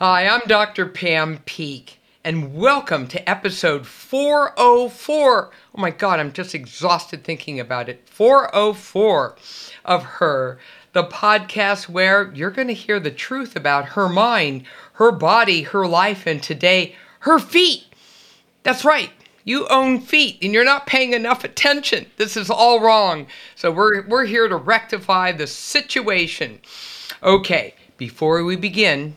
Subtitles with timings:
[0.00, 0.86] Hi, I'm Dr.
[0.86, 5.50] Pam Peeke, and welcome to episode 404.
[5.50, 8.08] Oh my God, I'm just exhausted thinking about it.
[8.08, 9.34] 404
[9.84, 10.60] of Her,
[10.92, 15.84] the podcast where you're going to hear the truth about her mind, her body, her
[15.84, 17.82] life, and today, her feet.
[18.62, 19.10] That's right.
[19.42, 22.06] You own feet and you're not paying enough attention.
[22.18, 23.26] This is all wrong.
[23.56, 26.60] So we're, we're here to rectify the situation.
[27.20, 29.16] Okay, before we begin,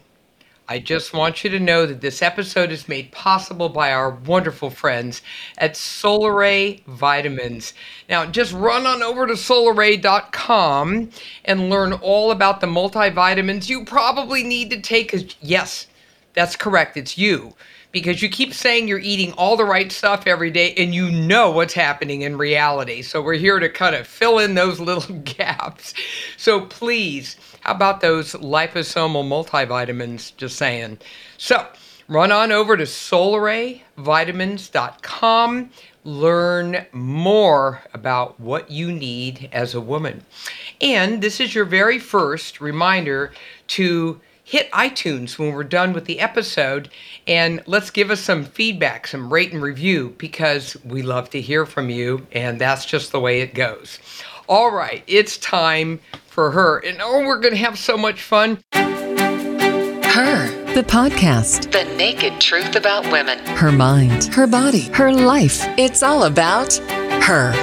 [0.72, 4.70] I just want you to know that this episode is made possible by our wonderful
[4.70, 5.22] friends
[5.58, 7.74] at Solaray Vitamins.
[8.08, 11.10] Now, just run on over to solaray.com
[11.44, 15.36] and learn all about the multivitamins you probably need to take.
[15.42, 15.88] Yes,
[16.36, 16.96] that's correct.
[16.96, 17.54] It's you
[17.92, 21.52] because you keep saying you're eating all the right stuff every day and you know
[21.52, 23.02] what's happening in reality.
[23.02, 25.94] So we're here to kind of fill in those little gaps.
[26.38, 30.36] So please, how about those liposomal multivitamins?
[30.36, 30.98] Just saying.
[31.38, 31.66] So
[32.08, 35.70] run on over to solarayvitamins.com.
[36.04, 40.24] Learn more about what you need as a woman.
[40.82, 43.32] And this is your very first reminder
[43.68, 46.90] to hit iTunes when we're done with the episode
[47.28, 51.64] and let's give us some feedback, some rate and review because we love to hear
[51.66, 54.00] from you and that's just the way it goes.
[54.50, 56.80] All right, it's time for her.
[56.80, 58.58] And oh, we're going to have so much fun.
[58.74, 61.72] Her, the podcast.
[61.72, 63.40] The naked truth about women.
[63.40, 65.64] Her mind, her body, her life.
[65.78, 66.74] It's all about
[67.24, 67.54] her.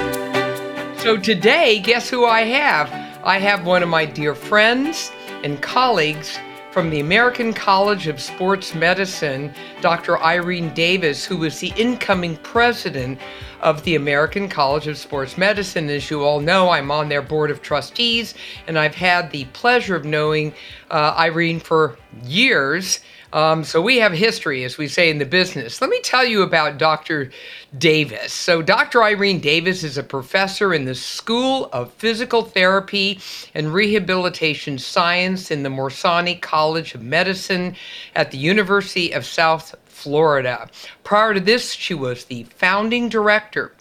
[0.97, 2.89] So today, guess who I have?
[3.23, 5.11] I have one of my dear friends
[5.43, 6.39] and colleagues
[6.71, 10.19] from the American College of Sports Medicine, Dr.
[10.19, 13.19] Irene Davis, who was the incoming president
[13.61, 15.89] of the American College of Sports Medicine.
[15.89, 18.33] As you all know, I'm on their board of trustees,
[18.67, 20.53] and I've had the pleasure of knowing
[20.89, 22.99] uh, Irene for years.
[23.31, 25.81] Um, so we have history, as we say in the business.
[25.81, 27.29] Let me tell you about Dr.
[27.77, 28.33] Davis.
[28.33, 29.03] So, Dr.
[29.03, 33.19] Irene Davis is a professor in the School of Physical Therapy
[33.53, 37.75] and Rehabilitation Science in the Morsani College of Medicine
[38.15, 40.69] at the University of South Florida.
[41.03, 43.73] Prior to this, she was the founding director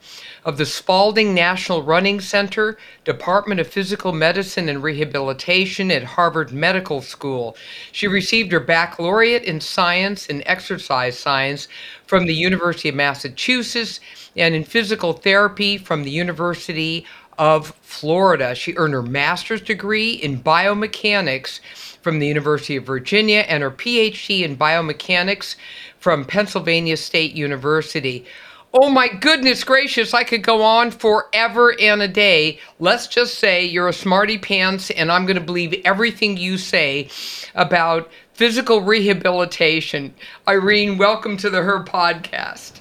[0.45, 7.03] of the Spaulding National Running Center, Department of Physical Medicine and Rehabilitation at Harvard Medical
[7.03, 7.56] School.
[7.93, 11.69] She received her baccalaureate in science and exercise science
[12.05, 14.00] from the University of Massachusetts
[14.37, 17.06] and in physical therapy from the University
[17.39, 18.56] of Florida.
[18.56, 21.61] She earned her master's degree in biomechanics
[22.03, 25.57] from the University of Virginia and her PhD in biomechanics
[25.99, 28.25] from Pennsylvania State University.
[28.75, 32.59] Oh my goodness gracious, I could go on forever and a day.
[32.79, 37.09] Let's just say you're a smarty pants, and I'm going to believe everything you say
[37.55, 40.15] about physical rehabilitation.
[40.47, 42.81] Irene, welcome to the Her podcast.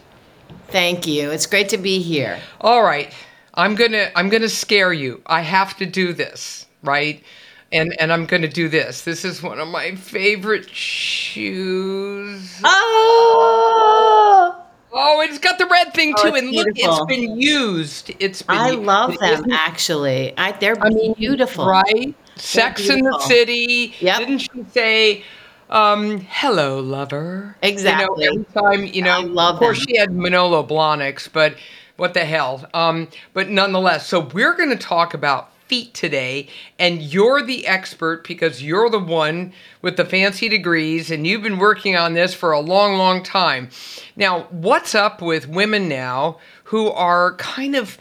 [0.68, 1.32] Thank you.
[1.32, 2.40] It's great to be here.
[2.60, 3.14] All right.
[3.54, 5.22] I'm going to I'm going to scare you.
[5.26, 7.24] I have to do this, right?
[7.72, 9.02] And and I'm going to do this.
[9.02, 12.62] This is one of my favorite shoes.
[12.64, 14.64] Oh!
[15.00, 16.96] Oh, it's got the red thing Oh, too, and look, beautiful.
[16.96, 18.12] it's been used.
[18.20, 18.58] It's been.
[18.58, 20.36] I u- love it them actually.
[20.38, 21.68] I, they're I mean, beautiful.
[21.68, 22.16] right?
[22.36, 23.20] Sex in the.
[23.20, 23.94] City.
[24.00, 24.18] Yep.
[24.20, 25.24] Didn't she say,
[25.70, 27.58] um, "Hello, lover"?
[27.62, 28.26] Exactly.
[28.26, 29.12] You know, every time, you know.
[29.12, 29.88] I love Of course, them.
[29.90, 31.56] she had Manolo Blahniks, but
[31.98, 32.66] what the hell?
[32.74, 36.48] Um, but nonetheless, so we're going to talk about feet today,
[36.80, 41.60] and you're the expert because you're the one with the fancy degrees, and you've been
[41.60, 43.70] working on this for a long, long time.
[44.16, 47.98] Now, what's up with women now who are kind of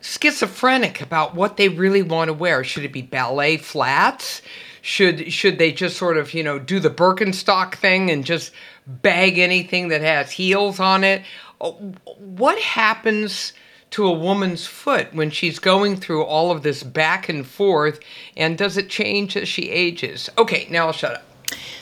[0.00, 2.64] schizophrenic about what they really want to wear.
[2.64, 4.42] Should it be ballet flats?
[4.80, 8.52] Should should they just sort of, you know, do the Birkenstock thing and just
[8.86, 11.22] bag anything that has heels on it?
[11.60, 11.72] Uh,
[12.18, 13.52] What happens
[13.90, 18.00] to a woman's foot when she's going through all of this back and forth
[18.36, 20.28] and does it change as she ages?
[20.36, 21.22] Okay, now I'll shut up.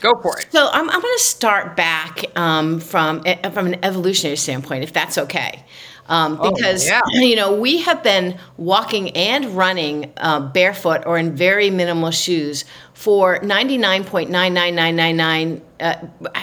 [0.00, 0.46] Go for it.
[0.50, 3.22] So I'm, I'm going to start back um, from
[3.52, 5.64] from an evolutionary standpoint, if that's okay.
[6.08, 7.00] Um, Oh, because yeah.
[7.14, 12.64] you know we have been walking and running uh, barefoot or in very minimal shoes
[12.96, 15.96] for 99.99999 uh,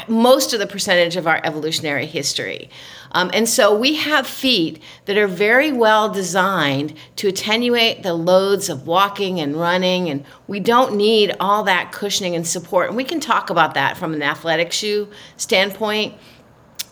[0.07, 2.69] most of the percentage of our evolutionary history.
[3.13, 8.69] Um, and so we have feet that are very well designed to attenuate the loads
[8.69, 12.89] of walking and running, and we don't need all that cushioning and support.
[12.89, 16.13] And we can talk about that from an athletic shoe standpoint.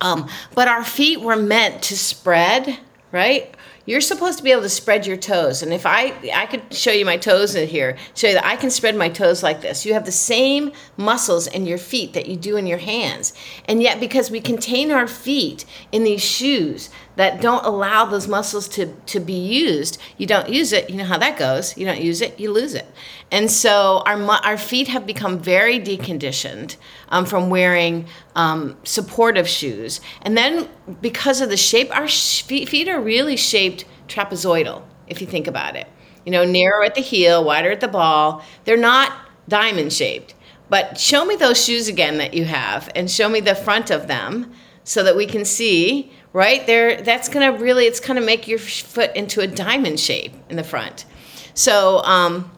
[0.01, 2.79] Um, but our feet were meant to spread,
[3.11, 3.55] right?
[3.85, 5.63] You're supposed to be able to spread your toes.
[5.63, 8.55] And if I I could show you my toes in here, show you that I
[8.55, 9.85] can spread my toes like this.
[9.85, 13.33] You have the same muscles in your feet that you do in your hands.
[13.65, 18.67] And yet because we contain our feet in these shoes that don't allow those muscles
[18.69, 20.89] to to be used, you don't use it.
[20.89, 21.77] You know how that goes.
[21.77, 22.87] You don't use it, you lose it.
[23.31, 26.77] And so our our feet have become very deconditioned
[27.09, 30.01] um, from wearing um, supportive shoes.
[30.21, 30.69] And then
[31.01, 35.87] because of the shape, our feet are really shaped trapezoidal, if you think about it.
[36.25, 38.43] You know, narrow at the heel, wider at the ball.
[38.65, 39.13] They're not
[39.47, 40.35] diamond shaped.
[40.69, 44.07] But show me those shoes again that you have and show me the front of
[44.07, 44.53] them
[44.85, 46.65] so that we can see, right?
[46.65, 50.33] There that's going to really it's going to make your foot into a diamond shape
[50.49, 51.05] in the front.
[51.53, 52.49] So, um,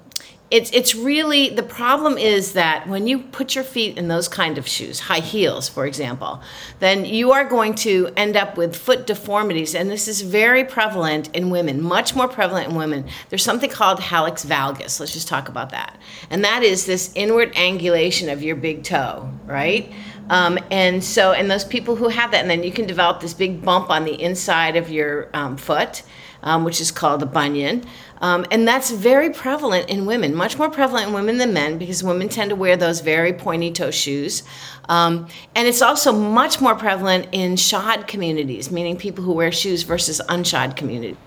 [0.54, 4.60] it's it's really the problem is that when you put your feet in those kind
[4.60, 6.44] of shoes, high heels, for example,
[6.78, 11.36] then you are going to end up with foot deformities, and this is very prevalent
[11.36, 13.06] in women, much more prevalent in women.
[13.30, 15.00] There's something called hallux valgus.
[15.00, 15.98] Let's just talk about that,
[16.30, 19.92] and that is this inward angulation of your big toe, right?
[20.30, 23.34] Um, and so, and those people who have that, and then you can develop this
[23.34, 26.04] big bump on the inside of your um, foot,
[26.44, 27.84] um, which is called a bunion.
[28.22, 32.04] Um, and that's very prevalent in women, much more prevalent in women than men because
[32.04, 34.44] women tend to wear those very pointy toe shoes.
[34.88, 39.84] Um, and it's also much more prevalent in shod communities, meaning people who wear shoes
[39.84, 41.18] versus unshod communities.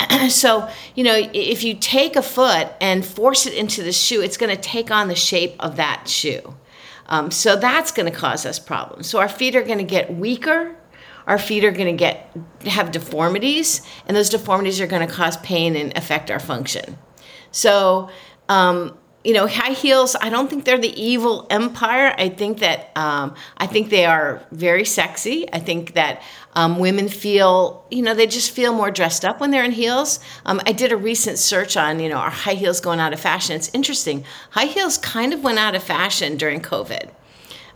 [0.28, 4.36] so, you know, if you take a foot and force it into the shoe, it's
[4.36, 6.54] going to take on the shape of that shoe.
[7.08, 9.08] Um, so that's going to cause us problems.
[9.08, 10.76] So our feet are going to get weaker
[11.26, 12.30] our feet are going to get
[12.66, 16.98] have deformities, and those deformities are going to cause pain and affect our function.
[17.50, 18.10] So,
[18.48, 18.96] um,
[19.26, 20.14] you know, high heels.
[20.20, 22.14] I don't think they're the evil empire.
[22.16, 25.52] I think that um, I think they are very sexy.
[25.52, 26.22] I think that
[26.54, 30.20] um, women feel, you know, they just feel more dressed up when they're in heels.
[30.44, 33.18] Um, I did a recent search on, you know, are high heels going out of
[33.18, 33.56] fashion?
[33.56, 34.24] It's interesting.
[34.50, 37.10] High heels kind of went out of fashion during COVID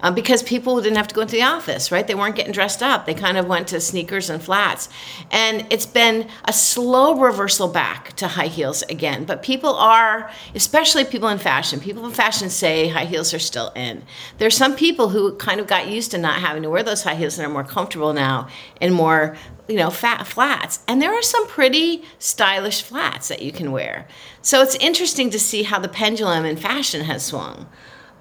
[0.02, 2.06] um, because people didn't have to go into the office, right?
[2.06, 3.06] They weren't getting dressed up.
[3.06, 4.88] They kind of went to sneakers and flats.
[5.31, 9.25] And it's been a slow reversal back to high heels again.
[9.25, 13.70] But people are, especially people in fashion, people in fashion say high heels are still
[13.76, 14.02] in.
[14.38, 17.14] There's some people who kind of got used to not having to wear those high
[17.14, 18.49] heels and are more comfortable now
[18.81, 19.37] in more
[19.69, 24.06] you know fat flats and there are some pretty stylish flats that you can wear
[24.43, 27.69] so it's interesting to see how the pendulum in fashion has swung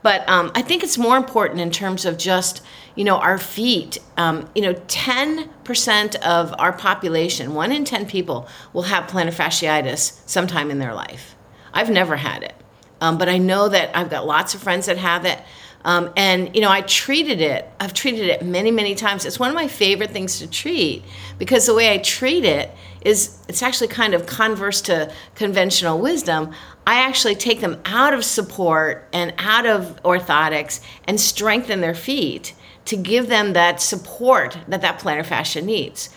[0.02, 2.62] but um, I think it's more important in terms of just,
[2.96, 3.98] you know, our feet.
[4.18, 10.20] Um, you know, 10% of our population, one in 10 people, will have plantar fasciitis
[10.26, 11.36] sometime in their life.
[11.74, 12.56] I've never had it.
[13.02, 15.40] Um, but I know that I've got lots of friends that have it.
[15.86, 17.70] Um, and you know, I treated it.
[17.80, 19.26] I've treated it many, many times.
[19.26, 21.04] It's one of my favorite things to treat
[21.38, 22.72] because the way I treat it
[23.02, 26.52] is it's actually kind of converse to conventional wisdom.
[26.86, 32.54] I actually take them out of support and out of orthotics and strengthen their feet
[32.86, 36.10] to give them that support that that plantar fascia needs.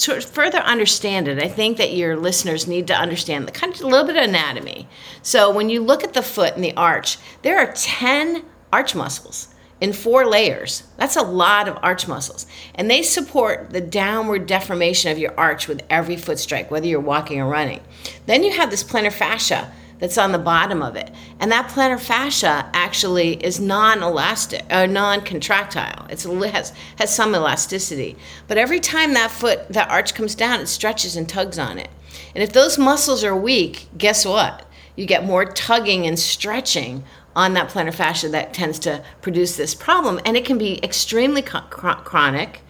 [0.00, 3.80] To further understand it, I think that your listeners need to understand the kind of
[3.80, 4.86] a little bit of anatomy.
[5.22, 9.48] So when you look at the foot and the arch, there are 10 arch muscles
[9.80, 10.82] in four layers.
[10.96, 12.46] That's a lot of arch muscles.
[12.74, 17.00] And they support the downward deformation of your arch with every foot strike, whether you're
[17.00, 17.80] walking or running.
[18.26, 21.10] Then you have this plantar fascia that's on the bottom of it.
[21.40, 26.06] And that plantar fascia actually is non-elastic, or uh, non-contractile.
[26.08, 28.16] It's, it has, has some elasticity.
[28.46, 31.88] But every time that foot, that arch comes down, it stretches and tugs on it.
[32.34, 34.64] And if those muscles are weak, guess what?
[34.96, 37.04] You get more tugging and stretching
[37.38, 40.20] on that plantar fascia that tends to produce this problem.
[40.24, 42.62] And it can be extremely chronic.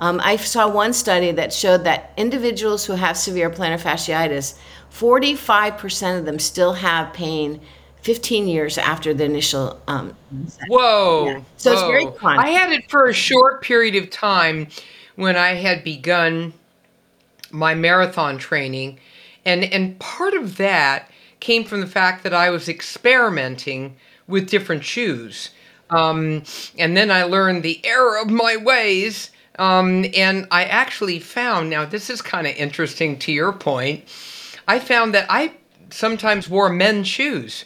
[0.00, 4.58] Um, I saw one study that showed that individuals who have severe plantar fasciitis,
[4.92, 7.60] 45% of them still have pain
[8.02, 9.80] 15 years after the initial.
[9.86, 10.16] Um,
[10.66, 11.26] Whoa.
[11.26, 11.40] Yeah.
[11.56, 11.78] So Whoa.
[11.78, 12.44] it's very chronic.
[12.46, 14.66] I had it for a short period of time
[15.14, 16.52] when I had begun
[17.52, 18.98] my marathon training.
[19.44, 23.94] And, and part of that came from the fact that I was experimenting
[24.28, 25.50] with different shoes.
[25.90, 26.42] Um,
[26.78, 29.30] and then I learned the error of my ways.
[29.58, 34.04] Um, and I actually found now, this is kind of interesting to your point.
[34.68, 35.54] I found that I
[35.90, 37.64] sometimes wore men's shoes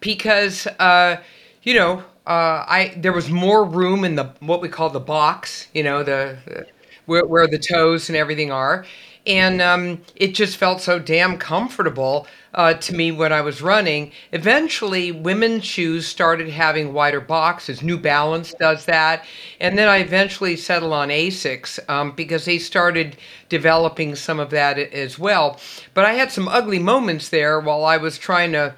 [0.00, 1.18] because, uh,
[1.62, 5.66] you know, uh, I there was more room in the what we call the box,
[5.74, 6.66] you know, the, the
[7.06, 8.84] where, where the toes and everything are,
[9.26, 14.12] and um, it just felt so damn comfortable uh, to me when I was running.
[14.32, 17.82] Eventually, women's shoes started having wider boxes.
[17.82, 19.24] New Balance does that.
[19.60, 23.16] And then I eventually settled on Asics um, because they started
[23.48, 25.60] developing some of that as well.
[25.94, 28.74] But I had some ugly moments there while I was trying to,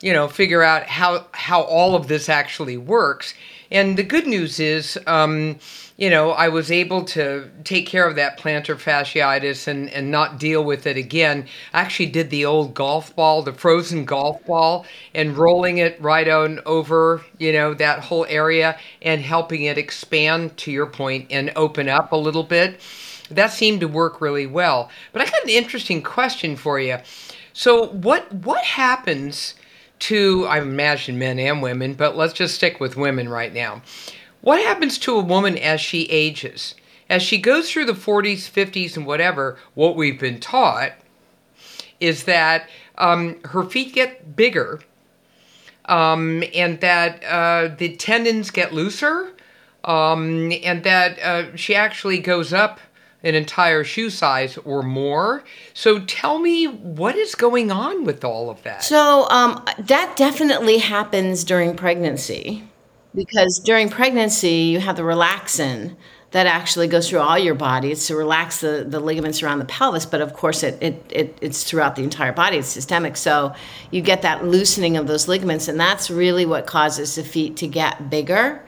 [0.00, 3.34] you know, figure out how, how all of this actually works.
[3.70, 5.58] And the good news is, um,
[5.96, 10.38] you know, I was able to take care of that plantar fasciitis and, and not
[10.38, 11.46] deal with it again.
[11.72, 16.28] I actually did the old golf ball, the frozen golf ball, and rolling it right
[16.28, 21.52] on over, you know, that whole area and helping it expand, to your point, and
[21.56, 22.80] open up a little bit.
[23.30, 24.90] That seemed to work really well.
[25.12, 26.98] But I got an interesting question for you.
[27.52, 29.54] So, what what happens
[29.98, 33.82] to I imagine men and women, but let's just stick with women right now.
[34.40, 36.74] What happens to a woman as she ages?
[37.08, 40.92] As she goes through the 40s, 50s, and whatever, what we've been taught
[42.00, 44.80] is that um, her feet get bigger
[45.86, 49.32] um, and that uh, the tendons get looser
[49.84, 52.80] um, and that uh, she actually goes up
[53.26, 55.42] an entire shoe size or more.
[55.74, 58.84] So tell me what is going on with all of that?
[58.84, 62.62] So um, that definitely happens during pregnancy
[63.14, 65.96] because during pregnancy you have the relaxin
[66.30, 67.90] that actually goes through all your body.
[67.90, 71.38] It's to relax the, the ligaments around the pelvis, but of course it, it, it,
[71.40, 72.58] it's throughout the entire body.
[72.58, 73.16] It's systemic.
[73.16, 73.54] So
[73.90, 77.66] you get that loosening of those ligaments, and that's really what causes the feet to
[77.66, 78.62] get bigger.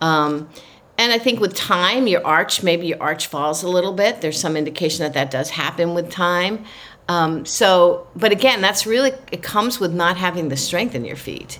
[0.00, 0.50] Um,
[0.98, 4.20] and I think with time, your arch, maybe your arch falls a little bit.
[4.20, 6.64] There's some indication that that does happen with time.
[7.08, 11.16] Um, so, but again, that's really, it comes with not having the strength in your
[11.16, 11.58] feet.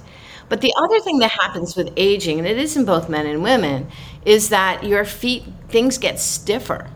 [0.49, 3.43] But the other thing that happens with aging, and it is in both men and
[3.43, 3.89] women,
[4.25, 6.89] is that your feet, things get stiffer.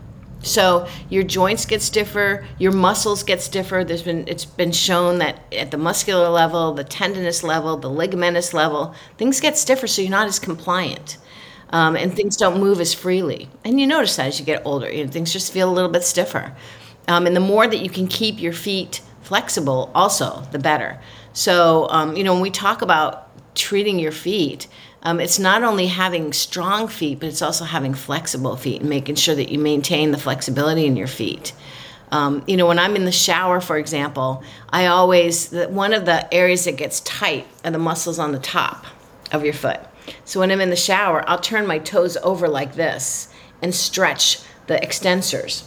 [0.43, 3.83] So your joints get stiffer, your muscles get stiffer.
[3.83, 8.53] There's been it's been shown that at the muscular level, the tendinous level, the ligamentous
[8.53, 11.17] level, things get stiffer, so you're not as compliant.
[11.69, 13.49] Um, and things don't move as freely.
[13.65, 15.91] And you notice that as you get older, you know, things just feel a little
[15.91, 16.55] bit stiffer.
[17.09, 20.99] Um, and the more that you can keep your feet flexible, also, the better.
[21.33, 24.67] So, um, you know, when we talk about treating your feet,
[25.03, 29.15] um, it's not only having strong feet, but it's also having flexible feet and making
[29.15, 31.53] sure that you maintain the flexibility in your feet.
[32.11, 36.33] Um, you know, when I'm in the shower, for example, I always, one of the
[36.33, 38.85] areas that gets tight are the muscles on the top
[39.31, 39.79] of your foot.
[40.25, 43.29] So when I'm in the shower, I'll turn my toes over like this
[43.61, 45.63] and stretch the extensors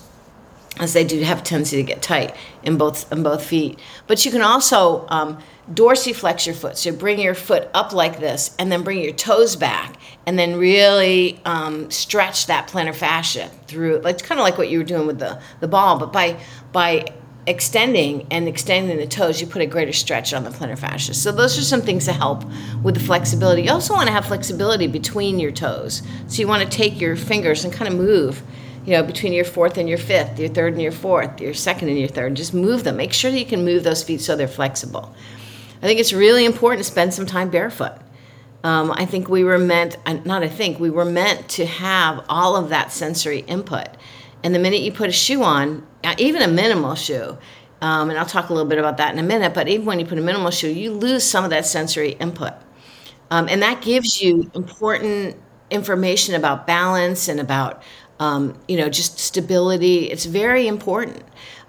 [0.78, 3.78] as they do have a tendency to get tight in both in both feet.
[4.06, 5.38] But you can also um,
[5.72, 6.78] dorsiflex your foot.
[6.78, 10.56] So bring your foot up like this, and then bring your toes back, and then
[10.56, 13.96] really um, stretch that plantar fascia through.
[14.06, 16.40] It's kind of like what you were doing with the the ball, but by
[16.72, 17.06] by
[17.46, 21.14] extending and extending the toes, you put a greater stretch on the plantar fascia.
[21.14, 22.44] So those are some things to help
[22.82, 23.62] with the flexibility.
[23.62, 26.02] You also want to have flexibility between your toes.
[26.28, 28.42] So you want to take your fingers and kind of move
[28.84, 31.88] you know, between your fourth and your fifth, your third and your fourth, your second
[31.88, 32.34] and your third.
[32.34, 32.96] Just move them.
[32.96, 35.14] Make sure that you can move those feet so they're flexible.
[35.82, 37.92] I think it's really important to spend some time barefoot.
[38.62, 42.56] Um, I think we were meant, not I think, we were meant to have all
[42.56, 43.88] of that sensory input.
[44.44, 47.36] And the minute you put a shoe on, uh, even a minimal shoe,
[47.80, 49.98] um, and I'll talk a little bit about that in a minute, but even when
[49.98, 52.52] you put a minimal shoe, you lose some of that sensory input.
[53.30, 55.36] Um, and that gives you important
[55.70, 57.82] information about balance and about
[58.20, 60.10] um, you know, just stability.
[60.10, 61.24] It's very important.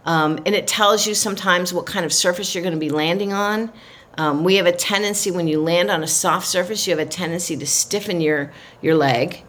[0.06, 3.34] Um, and it tells you sometimes what kind of surface you're going to be landing
[3.34, 3.72] on.
[4.18, 7.10] Um, we have a tendency when you land on a soft surface, you have a
[7.10, 9.44] tendency to stiffen your, your leg.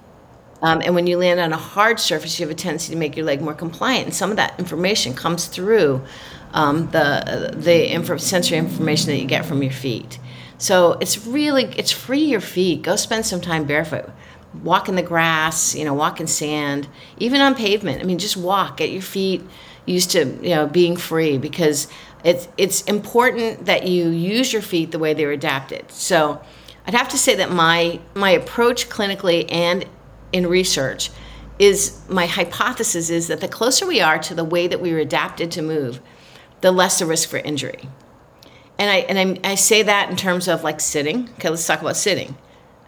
[0.63, 3.17] Um, and when you land on a hard surface, you have a tendency to make
[3.17, 4.07] your leg more compliant.
[4.07, 6.03] And some of that information comes through
[6.53, 10.19] um, the, the inf- sensory information that you get from your feet.
[10.59, 12.83] So it's really, it's free your feet.
[12.83, 14.09] Go spend some time barefoot
[14.63, 16.89] walk in the grass, you know, walk in sand,
[17.19, 18.01] even on pavement.
[18.01, 19.43] I mean, just walk, get your feet
[19.87, 21.89] used to, you know, being free because
[22.25, 25.91] it's it's important that you use your feet the way they're adapted.
[25.91, 26.41] So,
[26.87, 29.87] I'd have to say that my my approach clinically and
[30.33, 31.11] in research
[31.59, 34.99] is my hypothesis is that the closer we are to the way that we were
[34.99, 36.01] adapted to move,
[36.61, 37.89] the less the risk for injury.
[38.79, 41.29] And I and I, I say that in terms of like sitting.
[41.35, 42.37] Okay, let's talk about sitting.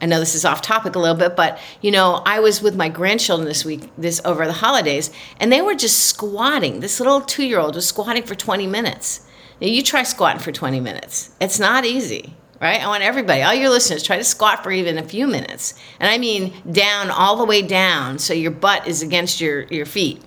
[0.00, 2.74] I know this is off topic a little bit, but you know, I was with
[2.74, 6.80] my grandchildren this week, this over the holidays, and they were just squatting.
[6.80, 9.26] This little two year old was squatting for 20 minutes.
[9.60, 11.30] Now, you try squatting for 20 minutes.
[11.40, 12.34] It's not easy,
[12.64, 12.82] right?
[12.82, 15.74] I want everybody, all your listeners, try to squat for even a few minutes.
[16.00, 19.84] And I mean down, all the way down, so your butt is against your, your
[19.84, 20.22] feet,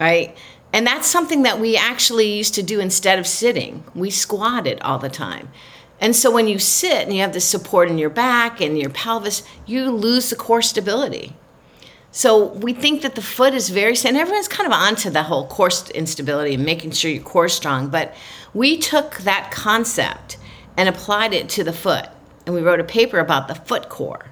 [0.00, 0.36] right?
[0.72, 3.84] And that's something that we actually used to do instead of sitting.
[3.94, 5.48] We squatted all the time.
[6.00, 8.90] And so when you sit and you have the support in your back and your
[8.90, 11.36] pelvis, you lose the core stability.
[12.10, 15.46] So we think that the foot is very, and everyone's kind of onto the whole
[15.46, 17.90] core instability and making sure your core strong.
[17.90, 18.12] But
[18.52, 20.38] we took that concept
[20.76, 22.08] and applied it to the foot.
[22.46, 24.26] And we wrote a paper about the foot core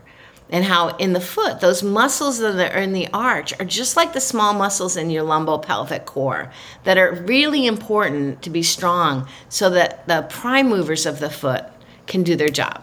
[0.52, 4.12] and how in the foot, those muscles that are in the arch are just like
[4.12, 6.52] the small muscles in your lumbopelvic core
[6.84, 11.64] that are really important to be strong so that the prime movers of the foot
[12.06, 12.82] can do their job.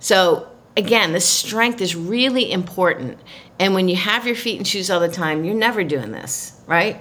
[0.00, 3.20] So, again, the strength is really important.
[3.60, 6.60] And when you have your feet in shoes all the time, you're never doing this,
[6.66, 7.00] right?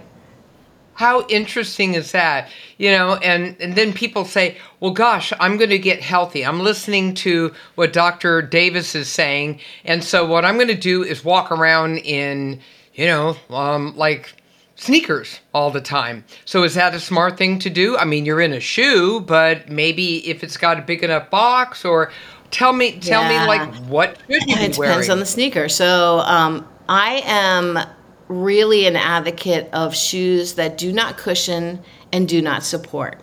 [0.95, 2.49] How interesting is that?
[2.77, 6.45] You know, and, and then people say, well, gosh, I'm going to get healthy.
[6.45, 8.41] I'm listening to what Dr.
[8.41, 9.59] Davis is saying.
[9.83, 12.59] And so what I'm going to do is walk around in,
[12.93, 14.35] you know, um, like
[14.75, 16.23] sneakers all the time.
[16.45, 17.97] So is that a smart thing to do?
[17.97, 21.83] I mean, you're in a shoe, but maybe if it's got a big enough box
[21.83, 22.11] or
[22.51, 23.41] tell me, tell yeah.
[23.41, 24.71] me like what should you be wearing?
[24.71, 25.67] It depends on the sneaker.
[25.69, 27.79] So um, I am
[28.27, 33.21] really an advocate of shoes that do not cushion and do not support.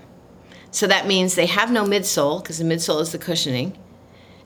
[0.70, 3.76] So that means they have no midsole, because the midsole is the cushioning,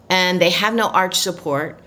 [0.09, 1.81] and they have no arch support.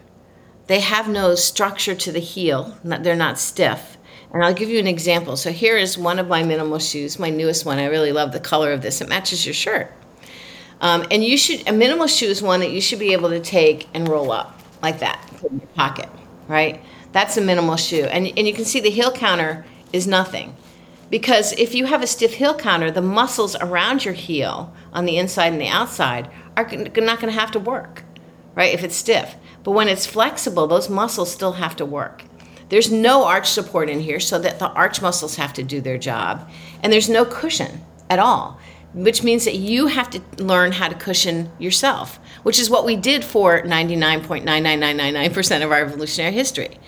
[0.67, 3.97] They have no structure to the heel, they're not stiff.
[4.31, 5.35] And I'll give you an example.
[5.35, 7.79] So here is one of my minimal shoes, my newest one.
[7.79, 9.91] I really love the color of this, it matches your shirt.
[10.81, 13.39] Um, and you should, a minimal shoe is one that you should be able to
[13.39, 16.07] take and roll up like that, in your pocket,
[16.47, 16.81] right?
[17.11, 18.03] That's a minimal shoe.
[18.03, 20.55] And, and you can see the heel counter is nothing.
[21.09, 25.17] Because if you have a stiff heel counter, the muscles around your heel on the
[25.17, 28.03] inside and the outside are not going to have to work,
[28.53, 28.73] right?
[28.73, 29.35] If it's stiff.
[29.63, 32.23] But when it's flexible, those muscles still have to work.
[32.69, 35.97] There's no arch support in here, so that the arch muscles have to do their
[35.97, 36.47] job.
[36.83, 38.59] And there's no cushion at all,
[38.93, 42.95] which means that you have to learn how to cushion yourself, which is what we
[42.95, 46.79] did for 99.99999% of our evolutionary history.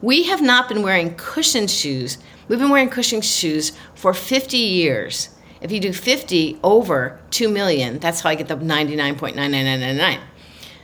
[0.00, 2.18] We have not been wearing cushion shoes.
[2.46, 5.30] We've been wearing cushion shoes for 50 years.
[5.60, 10.20] If you do 50 over 2 million, that's how I get the 99.99999.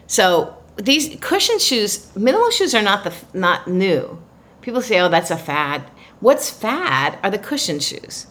[0.08, 4.20] So these cushion shoes, minimal shoes are not the not new.
[4.60, 5.84] People say, "Oh, that's a fad."
[6.20, 8.26] What's fad are the cushion shoes,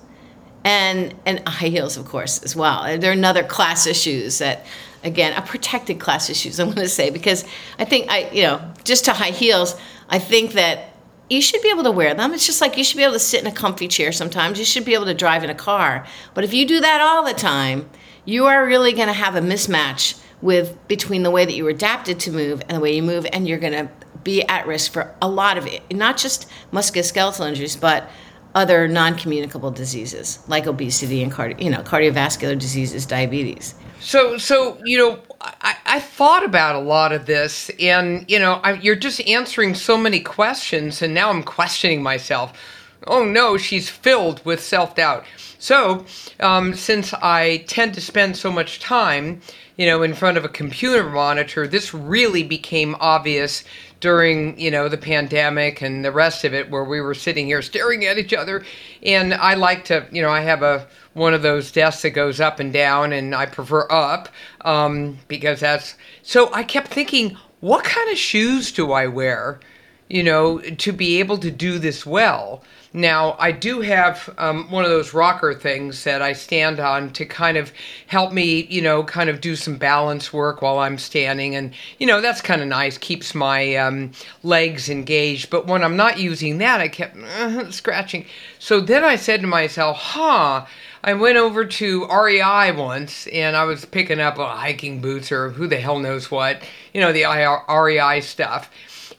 [0.64, 2.98] and and high heels, of course, as well.
[3.00, 4.66] They're another class shoes that,
[5.04, 6.60] again, a protected class shoes.
[6.60, 7.46] I'm going to say because
[7.80, 9.76] I think I, you know, just to high heels.
[10.10, 10.94] I think that
[11.30, 12.34] you should be able to wear them.
[12.34, 14.60] It's just like you should be able to sit in a comfy chair sometimes.
[14.60, 16.06] You should be able to drive in a car.
[16.34, 17.90] But if you do that all the time,
[18.26, 21.70] you are really going to have a mismatch with between the way that you were
[21.70, 23.90] adapted to move and the way you move and you're going to
[24.24, 28.10] be at risk for a lot of it, not just musculoskeletal injuries, but
[28.56, 33.76] other non-communicable diseases like obesity and cardi- you know cardiovascular diseases, diabetes.
[34.00, 38.60] So, so you know, I, I thought about a lot of this, and you know,
[38.64, 42.54] I, you're just answering so many questions, and now I'm questioning myself.
[43.08, 45.26] Oh no, she's filled with self doubt.
[45.58, 46.06] So,
[46.42, 49.42] um, since I tend to spend so much time,
[49.78, 53.64] you know, in front of a computer monitor, this really became obvious
[54.04, 57.62] during you know the pandemic and the rest of it where we were sitting here
[57.62, 58.66] staring at each other.
[59.02, 62.42] And i like to you know i have a one of those desks that goes
[62.42, 64.28] up and down and i prefer up
[64.66, 69.62] um, because that's so i kept thinking what kind of shoes do i wear
[70.10, 72.62] you know to be able to do this well
[72.96, 77.26] now, I do have um, one of those rocker things that I stand on to
[77.26, 77.74] kind of
[78.06, 81.56] help me, you know, kind of do some balance work while I'm standing.
[81.56, 84.12] And, you know, that's kind of nice, keeps my um,
[84.44, 85.50] legs engaged.
[85.50, 88.28] But when I'm not using that, I kept uh, scratching.
[88.60, 90.66] So then I said to myself, huh.
[91.06, 95.50] I went over to REI once and I was picking up a hiking boots or
[95.50, 96.62] who the hell knows what,
[96.94, 97.26] you know, the
[97.68, 98.72] REI stuff.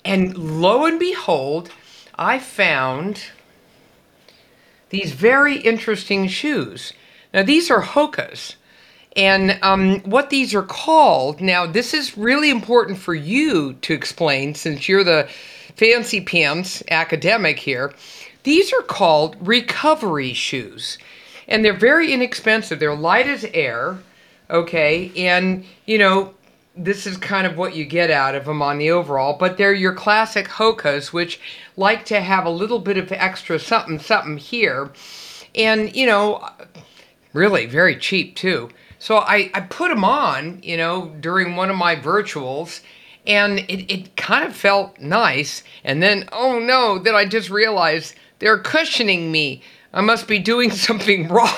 [0.03, 1.69] And lo and behold,
[2.17, 3.25] I found
[4.95, 6.93] these very interesting shoes.
[7.33, 8.55] Now, these are Hokas.
[9.17, 14.55] And um, what these are called, now, this is really important for you to explain
[14.55, 15.29] since you're the
[15.75, 17.93] fancy pants academic here.
[18.45, 20.97] These are called recovery shoes.
[21.49, 22.79] And they're very inexpensive.
[22.79, 23.99] They're light as air,
[24.49, 25.11] okay?
[25.17, 26.35] And, you know,
[26.77, 29.73] this is kind of what you get out of them on the overall, but they're
[29.73, 31.41] your classic Hokas, which
[31.77, 34.91] like to have a little bit of extra something something here.
[35.55, 36.49] And, you know,
[37.33, 38.71] really very cheap too.
[38.99, 42.81] So I, I put them on, you know, during one of my virtuals,
[43.27, 45.63] and it, it kind of felt nice.
[45.85, 49.63] And then, oh no, then I just realized they're cushioning me
[49.95, 51.49] I must be doing something wrong.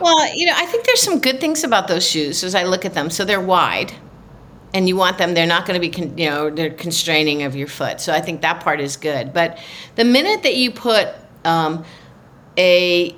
[0.00, 2.84] well, you know, I think there's some good things about those shoes as I look
[2.84, 3.10] at them.
[3.10, 3.92] So they're wide,
[4.74, 5.34] and you want them.
[5.34, 8.00] They're not going to be, con- you know, they're constraining of your foot.
[8.00, 9.32] So I think that part is good.
[9.32, 9.58] But
[9.94, 11.08] the minute that you put
[11.44, 11.84] um,
[12.58, 13.14] a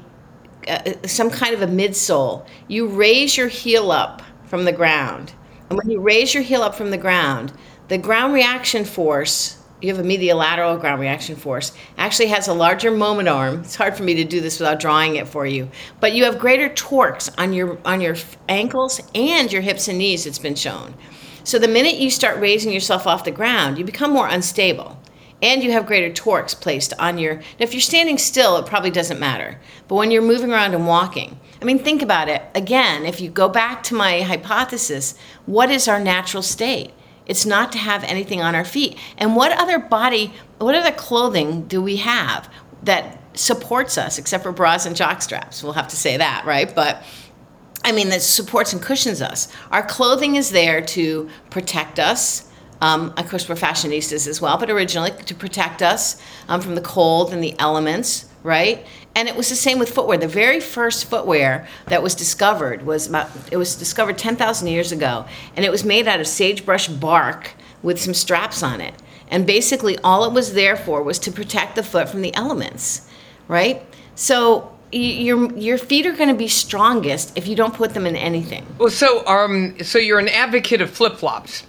[0.66, 5.32] uh, some kind of a midsole, you raise your heel up from the ground,
[5.70, 7.52] and when you raise your heel up from the ground,
[7.88, 11.72] the ground reaction force you have a mediolateral ground reaction force.
[11.96, 13.60] Actually has a larger moment arm.
[13.60, 15.70] It's hard for me to do this without drawing it for you.
[16.00, 18.16] But you have greater torques on your on your
[18.48, 20.94] ankles and your hips and knees it's been shown.
[21.44, 24.98] So the minute you start raising yourself off the ground you become more unstable.
[25.40, 28.90] And you have greater torques placed on your now if you're standing still it probably
[28.90, 29.60] doesn't matter.
[29.86, 32.42] But when you're moving around and walking i mean think about it.
[32.56, 35.14] Again if you go back to my hypothesis
[35.46, 36.92] what is our natural state
[37.28, 38.98] it's not to have anything on our feet.
[39.18, 42.50] And what other body, what other clothing do we have
[42.82, 45.62] that supports us, except for bras and jock straps?
[45.62, 46.74] We'll have to say that, right?
[46.74, 47.02] But
[47.84, 49.54] I mean, that supports and cushions us.
[49.70, 52.47] Our clothing is there to protect us.
[52.80, 56.80] Um, of course, we're fashionistas as well, but originally to protect us um, from the
[56.80, 58.86] cold and the elements, right?
[59.14, 60.16] And it was the same with footwear.
[60.18, 65.26] The very first footwear that was discovered was about, it was discovered 10,000 years ago,
[65.56, 68.94] and it was made out of sagebrush bark with some straps on it.
[69.30, 73.08] And basically, all it was there for was to protect the foot from the elements,
[73.48, 73.82] right?
[74.14, 78.16] So your your feet are going to be strongest if you don't put them in
[78.16, 78.66] anything.
[78.78, 81.64] Well, so um, so you're an advocate of flip flops.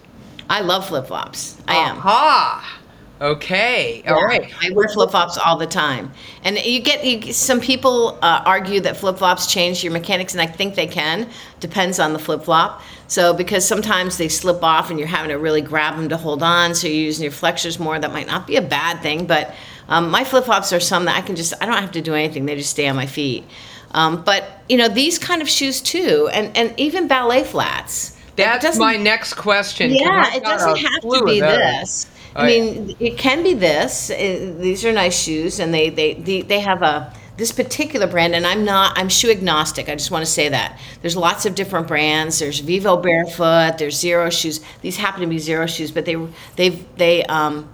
[0.50, 1.62] I love flip flops.
[1.68, 2.06] I am.
[2.06, 2.80] Aha.
[3.22, 4.02] Okay.
[4.08, 4.50] All Yeah, right.
[4.62, 8.80] I wear flip flops all the time, and you get you, some people uh, argue
[8.80, 11.30] that flip flops change your mechanics, and I think they can.
[11.60, 12.82] Depends on the flip flop.
[13.08, 16.42] So because sometimes they slip off, and you're having to really grab them to hold
[16.44, 18.00] on, so you're using your flexors more.
[18.00, 19.54] That might not be a bad thing, but
[19.90, 22.14] um, my flip flops are some that I can just I don't have to do
[22.16, 23.44] anything; they just stay on my feet.
[23.92, 28.16] Um, but you know these kind of shoes too, and and even ballet flats.
[28.39, 29.91] That's my next question.
[29.91, 32.08] yeah, it doesn't have to be this.
[32.36, 32.62] Oh, I yeah.
[32.62, 34.08] mean, it can be this.
[34.08, 38.36] These are nice shoes, and they they they, they have a this particular brand.
[38.36, 39.89] And I'm not I'm shoe agnostic.
[39.89, 42.39] I just want to say that there's lots of different brands.
[42.39, 43.78] There's Vivo Barefoot.
[43.78, 44.62] There's Xero Shoes.
[44.82, 46.15] These happen to be Xero Shoes, but they
[46.56, 47.67] they they um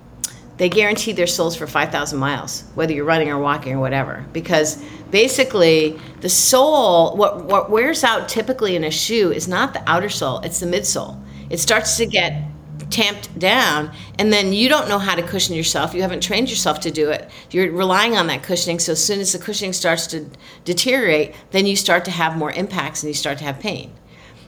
[0.58, 4.26] they guarantee their soles for 5,000 miles, whether you're running or walking or whatever.
[4.32, 9.84] Because basically, the sole, what, what wears out typically in a shoe is not the
[9.89, 11.22] outer sole, it's the midsole.
[11.50, 12.41] It starts to get
[12.89, 15.94] tamped down, and then you don't know how to cushion yourself.
[15.94, 17.30] You haven't trained yourself to do it.
[17.52, 18.80] You're relying on that cushioning.
[18.80, 20.26] So as soon as the cushioning starts to
[20.63, 23.91] deteriorate, then you start to have more impacts and you start to have pain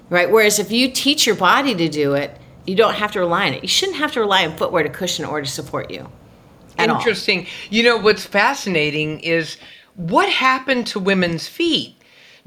[0.10, 0.30] right?
[0.30, 3.54] Whereas if you teach your body to do it, you don't have to rely on
[3.54, 3.64] it.
[3.64, 6.10] You shouldn't have to rely on footwear to cushion or to support you.
[6.78, 6.98] At all.
[6.98, 7.48] Interesting.
[7.70, 9.58] You know what's fascinating is
[9.96, 11.96] what happened to women's feet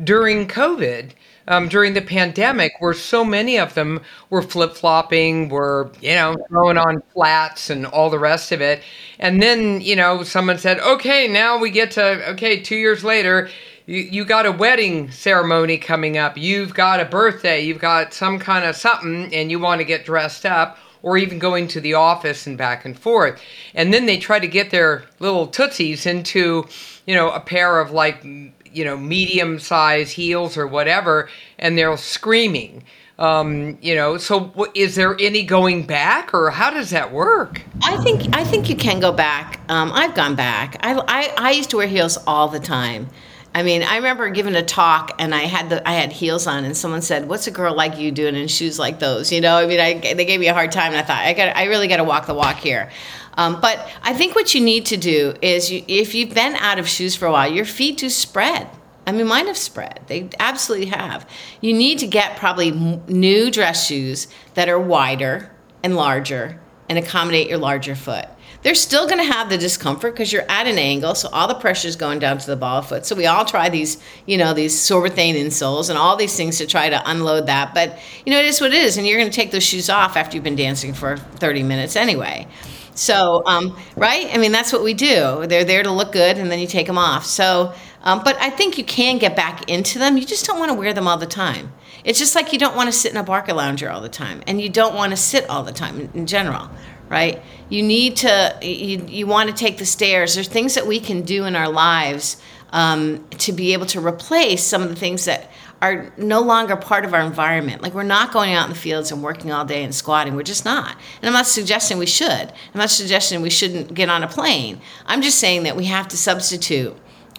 [0.04, 1.11] during COVID,
[1.48, 6.37] um, during the pandemic, where so many of them were flip flopping, were you know
[6.48, 8.83] throwing on flats and all the rest of it,
[9.18, 13.50] and then you know someone said, okay, now we get to okay, two years later.
[13.90, 16.38] You, you got a wedding ceremony coming up.
[16.38, 17.61] You've got a birthday.
[17.62, 21.40] You've got some kind of something, and you want to get dressed up or even
[21.40, 23.40] going to the office and back and forth.
[23.74, 26.68] And then they try to get their little tootsies into,
[27.05, 31.96] you know, a pair of like, you know, medium size heels or whatever, and they're
[31.96, 32.85] screaming.
[33.18, 37.61] Um, you know, so is there any going back, or how does that work?
[37.83, 39.59] I think I think you can go back.
[39.68, 40.76] Um, I've gone back.
[40.81, 43.09] I, I I used to wear heels all the time.
[43.52, 46.64] I mean, I remember giving a talk and I had the I had heels on,
[46.64, 49.56] and someone said, "What's a girl like you doing in shoes like those?" You know,
[49.56, 51.64] I mean, I, they gave me a hard time, and I thought, I got, I
[51.64, 52.90] really got to walk the walk here.
[53.34, 56.78] Um, but I think what you need to do is, you, if you've been out
[56.78, 58.68] of shoes for a while, your feet do spread.
[59.06, 60.00] I mean, mine have spread.
[60.06, 61.28] They absolutely have.
[61.60, 65.50] You need to get probably new dress shoes that are wider
[65.82, 68.26] and larger and accommodate your larger foot.
[68.62, 71.55] They're still going to have the discomfort because you're at an angle, so all the
[71.55, 73.07] pressure is going down to the ball of foot.
[73.07, 73.96] So we all try these,
[74.27, 77.73] you know, these Sorbothane insoles and all these things to try to unload that.
[77.73, 79.88] But you know, it is what it is, and you're going to take those shoes
[79.88, 82.46] off after you've been dancing for 30 minutes anyway.
[82.94, 84.29] So, um, right?
[84.31, 85.46] I mean, that's what we do.
[85.46, 87.25] They're there to look good, and then you take them off.
[87.25, 90.18] So, um, but I think you can get back into them.
[90.18, 91.73] You just don't want to wear them all the time.
[92.05, 94.61] It's just like you don't want to sit in a Barcalounger all the time, and
[94.61, 96.68] you don't want to sit all the time in general,
[97.11, 97.42] right?
[97.68, 100.35] You need to, you, you want to take the stairs.
[100.35, 104.62] There's things that we can do in our lives um, to be able to replace
[104.62, 105.51] some of the things that
[105.83, 107.83] are no longer part of our environment.
[107.83, 110.37] Like we're not going out in the fields and working all day and squatting.
[110.37, 110.96] We're just not.
[111.20, 112.31] And I'm not suggesting we should.
[112.31, 114.81] I'm not suggesting we shouldn't get on a plane.
[115.07, 116.94] I'm just saying that we have to substitute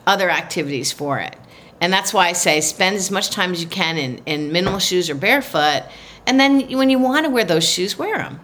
[0.06, 1.38] other activities for it.
[1.80, 4.80] And that's why I say spend as much time as you can in, in minimal
[4.80, 5.84] shoes or barefoot.
[6.28, 8.40] And then when you want to wear those shoes, wear them.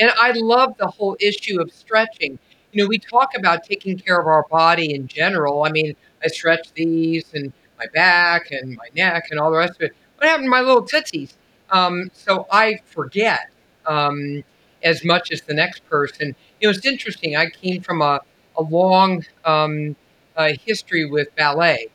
[0.00, 2.38] And I love the whole issue of stretching.
[2.72, 5.64] You know, we talk about taking care of our body in general.
[5.64, 9.76] I mean, I stretch these and my back and my neck and all the rest
[9.76, 9.96] of it.
[10.16, 11.36] What happened to my little tootsies?
[11.70, 13.50] Um, so I forget
[13.86, 14.44] um,
[14.82, 16.34] as much as the next person.
[16.60, 17.36] You know, it's interesting.
[17.36, 18.20] I came from a,
[18.56, 19.96] a long um,
[20.36, 21.88] uh, history with ballet.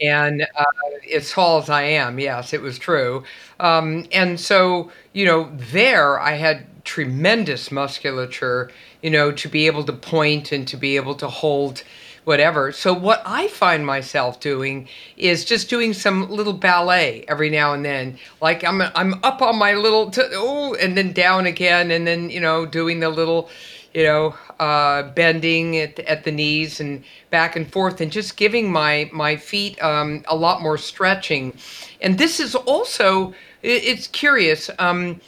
[0.00, 0.64] And uh,
[1.12, 3.24] as tall as I am, yes, it was true.
[3.58, 8.70] Um, and so, you know, there I had tremendous musculature,
[9.02, 11.82] you know, to be able to point and to be able to hold
[12.24, 12.72] whatever.
[12.72, 17.84] So what I find myself doing is just doing some little ballet every now and
[17.84, 18.18] then.
[18.40, 22.30] Like I'm I'm up on my little t- oh and then down again and then
[22.30, 23.50] you know doing the little
[23.92, 28.72] you know uh, bending at, at the knees and back and forth and just giving
[28.72, 31.52] my my feet um, a lot more stretching.
[32.00, 34.70] And this is also it, it's curious.
[34.78, 35.20] Um,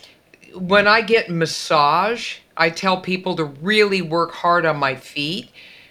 [0.55, 5.51] when I get massage, I tell people to really work hard on my feet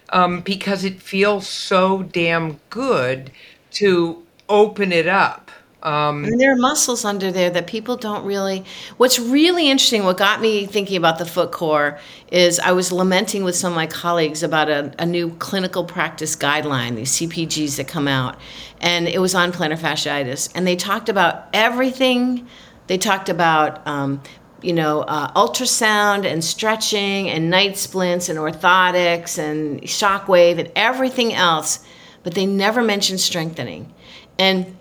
[0.10, 3.32] um, because it feels so damn good
[3.72, 5.52] to open it up.
[5.82, 8.66] Um, and there are muscles under there that people don't really.
[8.98, 12.00] What's really interesting, what got me thinking about the foot core,
[12.32, 16.36] is I was lamenting with some of my colleagues about a, a new clinical practice
[16.36, 18.38] guideline, these CPGs that come out,
[18.82, 22.46] and it was on plantar fasciitis, and they talked about everything.
[22.88, 24.22] They talked about um,
[24.62, 31.34] you know, uh, ultrasound and stretching and night splints and orthotics and shockwave and everything
[31.34, 31.86] else,
[32.24, 33.94] but they never mention strengthening.
[34.38, 34.78] And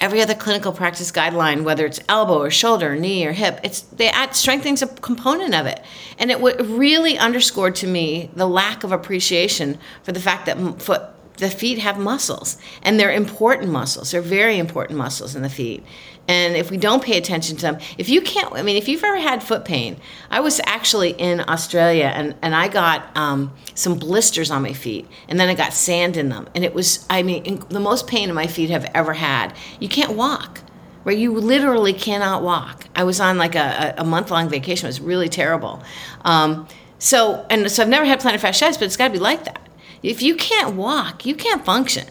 [0.00, 3.80] every other clinical practice guideline, whether it's elbow or shoulder, or knee or hip, it's
[3.82, 5.82] they add strengthening's a component of it,
[6.18, 11.02] and it really underscored to me the lack of appreciation for the fact that foot
[11.38, 15.84] the feet have muscles and they're important muscles they're very important muscles in the feet
[16.28, 19.04] and if we don't pay attention to them, if you can't, I mean, if you've
[19.04, 19.96] ever had foot pain,
[20.30, 25.06] I was actually in Australia and, and I got um, some blisters on my feet
[25.28, 26.48] and then I got sand in them.
[26.54, 29.54] And it was, I mean, the most pain in my feet I've ever had.
[29.78, 30.62] You can't walk,
[31.04, 31.16] right?
[31.16, 32.86] You literally cannot walk.
[32.96, 34.86] I was on like a, a month long vacation.
[34.86, 35.82] It was really terrible.
[36.24, 36.66] Um,
[36.98, 39.65] so, and so I've never had plantar fasciitis, but it's got to be like that.
[40.02, 42.06] If you can't walk, you can't function,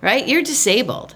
[0.00, 0.26] right?
[0.26, 1.14] You're disabled.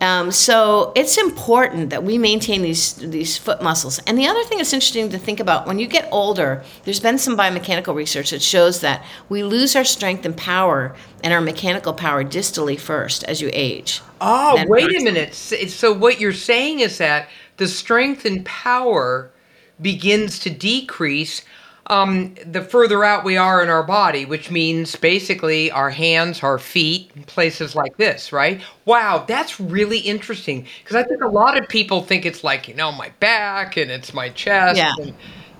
[0.00, 3.98] Um, so it's important that we maintain these these foot muscles.
[4.06, 7.18] And the other thing that's interesting to think about when you get older, there's been
[7.18, 11.92] some biomechanical research that shows that we lose our strength and power and our mechanical
[11.92, 14.00] power distally first as you age.
[14.20, 15.34] Oh, wait a minute.
[15.34, 19.32] So what you're saying is that the strength and power
[19.80, 21.42] begins to decrease
[21.88, 26.58] um, the further out we are in our body, which means basically our hands, our
[26.58, 28.60] feet, places like this, right?
[28.84, 32.74] Wow, that's really interesting because I think a lot of people think it's like you
[32.74, 34.76] know my back and it's my chest.
[34.76, 34.92] Yeah.
[35.00, 35.14] And,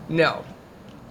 [0.08, 0.44] no.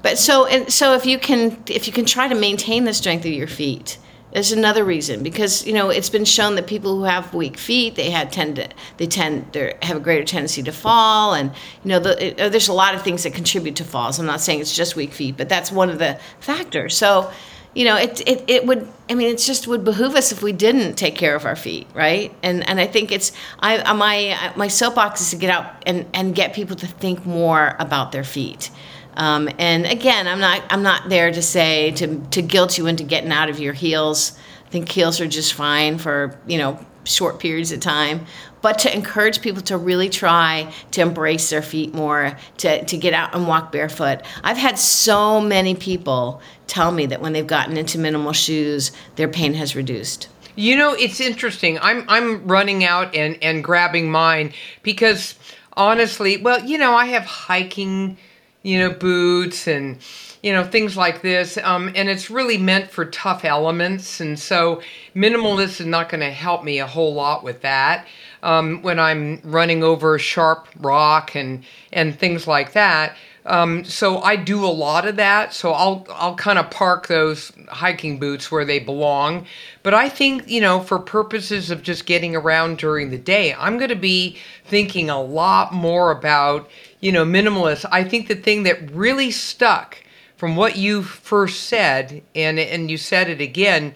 [0.04, 3.26] But so and so if you can if you can try to maintain the strength
[3.26, 3.98] of your feet,
[4.34, 7.96] there's another reason because you know it's been shown that people who have weak feet
[7.96, 11.52] they had tend to they tend they have a greater tendency to fall and
[11.84, 14.20] you know the, it, uh, there's a lot of things that contribute to falls.
[14.20, 16.96] I'm not saying it's just weak feet, but that's one of the factors.
[16.96, 17.32] So
[17.74, 20.52] you know it, it, it would i mean it just would behoove us if we
[20.52, 24.30] didn't take care of our feet right and and i think it's i uh, my
[24.30, 28.12] uh, my soapbox is to get out and and get people to think more about
[28.12, 28.72] their feet
[29.18, 33.04] um, and again, I'm not I'm not there to say to to guilt you into
[33.04, 34.38] getting out of your heels.
[34.66, 38.28] I think heels are just fine for you know short periods of time,
[38.62, 43.14] but to encourage people to really try to embrace their feet more, to, to get
[43.14, 44.20] out and walk barefoot.
[44.44, 49.30] I've had so many people tell me that when they've gotten into minimal shoes, their
[49.30, 50.28] pain has reduced.
[50.56, 51.80] You know, it's interesting.
[51.80, 54.54] I'm I'm running out and and grabbing mine
[54.84, 55.36] because
[55.74, 58.18] honestly, well, you know, I have hiking
[58.64, 59.98] you know, boots and,
[60.44, 61.58] you know, things like this.
[61.58, 64.20] Um, and it's really meant for tough elements.
[64.20, 64.82] And so
[65.16, 68.08] minimalist is not going to help me a whole lot with that.
[68.44, 73.16] Um, when I'm running over sharp rock and, and things like that.
[73.48, 75.54] Um, so I do a lot of that.
[75.54, 79.48] So I'll I'll kind of park those hiking boots where they belong.
[79.84, 83.78] But I think you know for purposes of just getting around during the day, I'm
[83.78, 87.86] going to be thinking a lot more about you know minimalist.
[87.92, 90.04] I think the thing that really stuck
[90.36, 93.94] from what you first said, and and you said it again,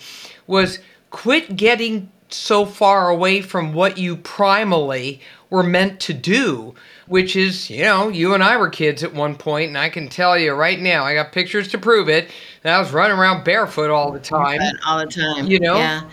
[0.48, 6.74] was quit getting so far away from what you primally were meant to do
[7.12, 10.08] which is, you know, you and I were kids at one point, and I can
[10.08, 12.32] tell you right now, I got pictures to prove it.
[12.62, 14.62] That I was running around barefoot all the time.
[14.88, 15.46] All the time.
[15.48, 15.76] You know?
[15.76, 16.10] Yeah.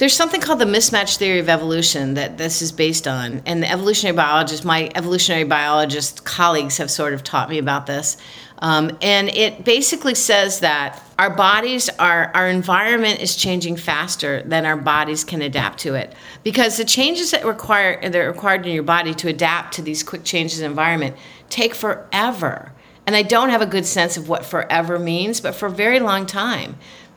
[0.00, 3.42] There's something called the mismatch theory of evolution that this is based on.
[3.44, 8.16] And the evolutionary biologists, my evolutionary biologist colleagues have sort of taught me about this.
[8.60, 14.64] Um, and it basically says that our bodies are, our environment is changing faster than
[14.64, 16.14] our bodies can adapt to it.
[16.44, 20.02] Because the changes that require that are required in your body to adapt to these
[20.02, 21.14] quick changes in environment
[21.50, 22.72] take forever.
[23.06, 26.00] And I don't have a good sense of what forever means, but for a very
[26.00, 26.76] long time.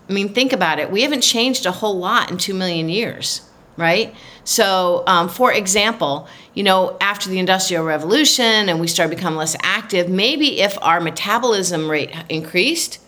[0.09, 0.91] I mean, think about it.
[0.91, 3.41] We haven't changed a whole lot in two million years,
[3.77, 4.13] right?
[4.43, 9.55] So, um, for example, you know, after the Industrial Revolution and we started becoming less
[9.63, 12.99] active, maybe if our metabolism rate increased,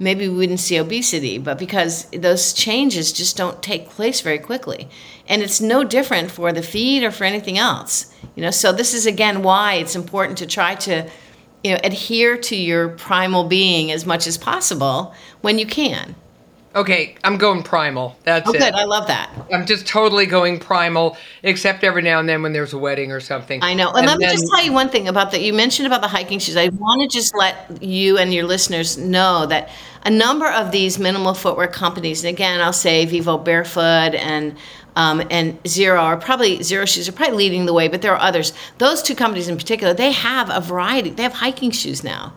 [0.00, 1.38] maybe we wouldn't see obesity.
[1.38, 4.88] But because those changes just don't take place very quickly,
[5.28, 8.50] and it's no different for the feed or for anything else, you know.
[8.50, 11.08] So this is again why it's important to try to,
[11.62, 16.16] you know, adhere to your primal being as much as possible when you can.
[16.76, 18.16] Okay, I'm going primal.
[18.22, 18.58] That's Oh, it.
[18.60, 18.74] good.
[18.74, 19.28] I love that.
[19.52, 23.18] I'm just totally going primal, except every now and then when there's a wedding or
[23.18, 23.60] something.
[23.60, 23.90] I know.
[23.90, 25.40] And, let me then- just tell you one thing about that.
[25.40, 26.56] You mentioned about the hiking shoes.
[26.56, 29.70] I want to just let you and your listeners know that
[30.04, 34.56] a number of these minimal footwear companies, and again, I'll say Vivobarefoot and
[34.96, 38.20] um, and Xero are probably Xero shoes are probably leading the way, but there are
[38.20, 38.52] others.
[38.78, 41.10] Those two companies in particular, they have a variety.
[41.10, 42.32] They have hiking shoes now.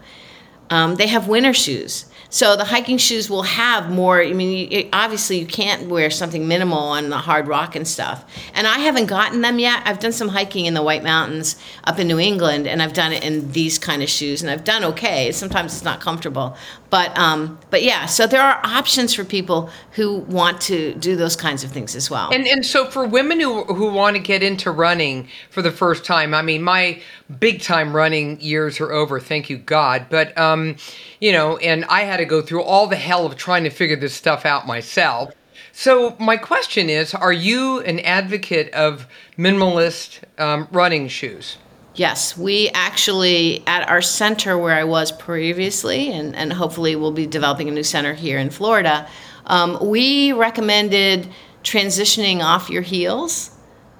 [0.70, 2.06] Um, they have winter shoes.
[2.34, 4.20] So the hiking shoes will have more.
[4.20, 8.26] I mean, you, obviously you can't wear something minimal on the hard rock and stuff.
[8.56, 9.84] And I haven't gotten them yet.
[9.86, 13.14] I've done some hiking in the White Mountains up in New England, and I've done
[13.14, 15.32] it in these kind of shoes, and I've done okay.
[15.32, 16.58] Sometimes it's not comfortable,
[16.94, 18.06] but um, but yeah.
[18.06, 22.12] So there are options for people who want to do those kinds of things as
[22.12, 22.30] well.
[22.32, 26.06] And and so for women who who want to get into running for the first
[26.06, 27.02] time, I mean, my
[27.40, 30.06] big time running years are over, thank you God.
[30.12, 30.76] But um,
[31.20, 33.96] you know, and I had to go through all the hell of trying to figure
[33.96, 35.34] this stuff out myself.
[35.72, 41.58] So my question is, are you an advocate of minimalist um, running shoes?
[41.96, 47.28] Yes, we actually, at our center where I was previously, and, and hopefully we'll be
[47.28, 49.08] developing a new center here in Florida,
[49.46, 51.30] um, we recommended
[51.64, 53.52] transitioning off your heels,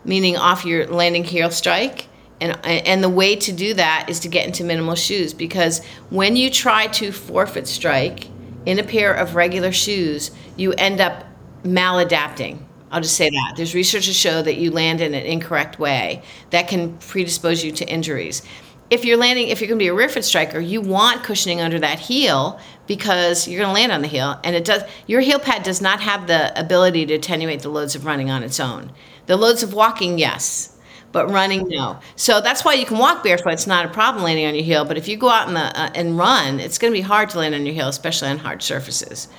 [0.06, 2.08] meaning off your landing heel strike.
[2.42, 6.36] And, and the way to do that is to get into minimal shoes because when
[6.36, 8.28] you try to forefoot strike
[8.66, 11.26] in a pair of regular shoes, you end up
[11.64, 12.60] maladapting.
[12.94, 13.56] I'll just say that.
[13.58, 17.72] There's research to show that you land in an incorrect way that can predispose you
[17.72, 18.44] to injuries.
[18.92, 21.60] If you're landing, if you're going to be a rear foot striker, you want cushioning
[21.60, 24.84] under that heel because you're going to land on the heel, and it does.
[25.08, 28.44] Your heel pad does not have the ability to attenuate the loads of running on
[28.44, 28.92] its own.
[29.26, 30.78] The loads of walking, yes,
[31.12, 32.00] but running, no.
[32.16, 33.54] So that's why you can walk barefoot.
[33.54, 34.86] It's not a problem landing on your heel.
[34.86, 37.40] But if you go out the, uh, and run, it's going to be hard to
[37.40, 39.30] land on your heel, especially on hard surfaces.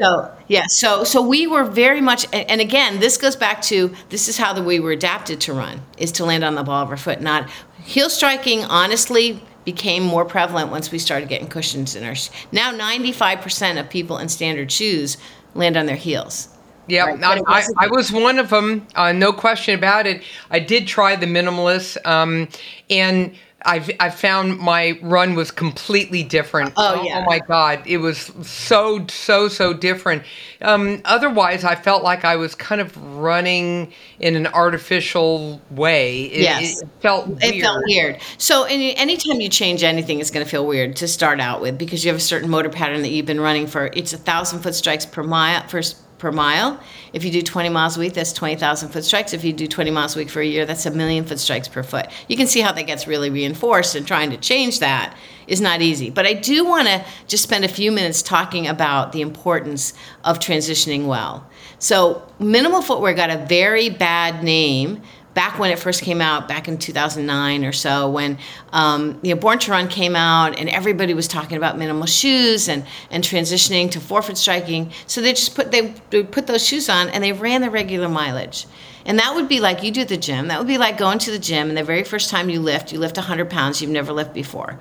[0.00, 4.28] So yeah, so so we were very much, and again, this goes back to this
[4.28, 6.88] is how the we were adapted to run is to land on the ball of
[6.90, 7.20] our foot.
[7.20, 7.50] Not
[7.84, 8.64] heel striking.
[8.64, 12.14] Honestly, became more prevalent once we started getting cushions in our.
[12.14, 15.18] sh- Now, ninety five percent of people in standard shoes
[15.54, 16.48] land on their heels.
[16.88, 18.86] Yeah, Right, I, I was one of them.
[18.96, 20.22] Uh, no question about it.
[20.50, 22.48] I did try the minimalist, um,
[22.88, 26.72] and I've I found my run was completely different.
[26.76, 27.20] Oh, yeah.
[27.20, 30.22] Oh my God, it was so so so different.
[30.62, 36.22] Um, otherwise, I felt like I was kind of running in an artificial way.
[36.24, 36.80] It, Yes.
[36.82, 37.62] it felt It weird.
[37.64, 38.18] felt weird.
[38.38, 41.78] So, any, anytime you change anything, it's going to feel weird to start out with
[41.78, 43.90] because you have a certain motor pattern that you've been running for.
[43.94, 45.82] It's a thousand foot strikes per mile per,
[46.20, 46.78] per mile.
[47.12, 49.32] If you do 20 miles a week, that's 20,000 foot strikes.
[49.32, 51.66] If you do 20 miles a week for a year, that's a million foot strikes
[51.66, 52.06] per foot.
[52.28, 55.16] You can see how that gets really reinforced, and trying to change that
[55.48, 56.10] is not easy.
[56.10, 60.38] But I do want to just spend a few minutes talking about the importance of
[60.38, 61.44] transitioning well.
[61.78, 65.02] So, minimal footwear got a very bad name
[65.34, 68.38] back when it first came out, back in 2009 or so, when
[68.72, 72.68] um, you know Born to Run came out, and everybody was talking about minimal shoes
[72.68, 74.92] and and transitioning to forefoot striking.
[75.06, 78.08] So they just put they, they put those shoes on and they ran the regular
[78.08, 78.66] mileage.
[79.06, 80.48] And that would be like you do at the gym.
[80.48, 82.92] That would be like going to the gym and the very first time you lift,
[82.92, 84.78] you lift 100 pounds you've never lifted before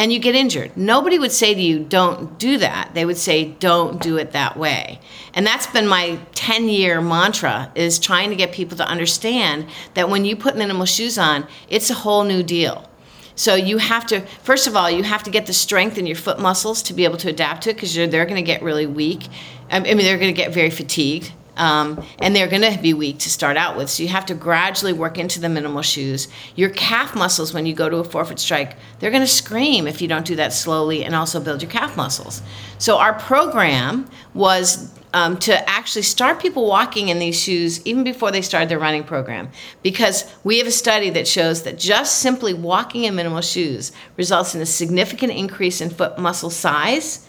[0.00, 0.74] and you get injured.
[0.78, 2.92] Nobody would say to you, don't do that.
[2.94, 4.98] They would say, don't do it that way.
[5.34, 10.08] And that's been my 10 year mantra is trying to get people to understand that
[10.08, 12.88] when you put minimal shoes on, it's a whole new deal.
[13.34, 16.16] So you have to, first of all, you have to get the strength in your
[16.16, 18.86] foot muscles to be able to adapt to it because they're going to get really
[18.86, 19.28] weak.
[19.70, 21.30] I mean, they're going to get very fatigued.
[21.56, 23.90] Um, and they're going to be weak to start out with.
[23.90, 26.28] So you have to gradually work into the minimal shoes.
[26.56, 30.00] Your calf muscles, when you go to a forefoot strike, they're going to scream if
[30.00, 32.42] you don't do that slowly and also build your calf muscles.
[32.78, 38.30] So our program, was um, to actually start people walking in these shoes even before
[38.30, 39.50] they started their running program.
[39.82, 44.54] Because we have a study that shows that just simply walking in minimal shoes results
[44.54, 47.26] in a significant increase in foot muscle size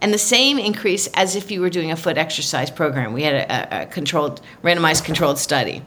[0.00, 3.12] and the same increase as if you were doing a foot exercise program.
[3.12, 5.82] We had a, a controlled, randomized controlled study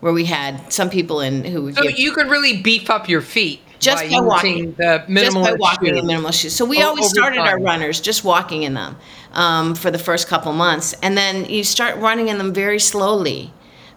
[0.00, 3.08] where we had some people in who would So give, you could really beef up
[3.08, 4.72] your feet Just by, by walking.
[4.74, 5.98] the just by walking shoes.
[6.00, 6.54] in minimal shoes.
[6.54, 8.96] So we O- always started our runners just walking in them
[9.32, 13.52] um, for the first couple months, and then you start running in them very slowly